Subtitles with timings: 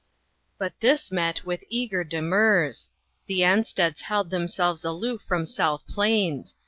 [0.57, 2.89] But this met with eager demurs.
[3.27, 6.55] The Ansteds held themselves aloof from South Plains.